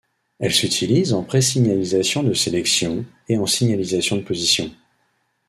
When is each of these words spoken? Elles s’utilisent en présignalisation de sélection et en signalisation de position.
Elles 0.39 0.51
s’utilisent 0.55 1.13
en 1.13 1.21
présignalisation 1.21 2.23
de 2.23 2.33
sélection 2.33 3.05
et 3.29 3.37
en 3.37 3.45
signalisation 3.45 4.15
de 4.15 4.23
position. 4.23 4.71